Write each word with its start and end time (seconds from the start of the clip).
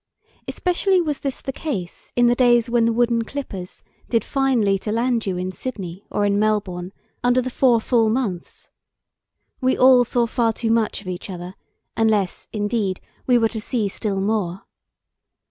Especially 0.47 0.99
was 0.99 1.19
this 1.19 1.41
the 1.43 1.51
case 1.53 2.11
in 2.15 2.25
the 2.25 2.33
days 2.33 2.71
when 2.71 2.85
the 2.85 2.91
wooden 2.91 3.21
clippers 3.23 3.83
did 4.09 4.23
finely 4.23 4.79
to 4.79 4.91
land 4.91 5.27
you 5.27 5.37
in 5.37 5.51
Sydney 5.51 6.07
or 6.09 6.25
in 6.25 6.39
Melbourne 6.39 6.91
under 7.23 7.39
the 7.39 7.51
four 7.51 7.79
full 7.79 8.09
months. 8.09 8.71
We 9.61 9.77
all 9.77 10.03
saw 10.03 10.25
far 10.25 10.53
too 10.53 10.71
much 10.71 11.01
of 11.01 11.07
each 11.07 11.29
other, 11.29 11.53
unless, 11.95 12.47
indeed, 12.51 12.99
we 13.27 13.37
were 13.37 13.49
to 13.49 13.61
see 13.61 13.87
still 13.87 14.19
more. 14.19 14.63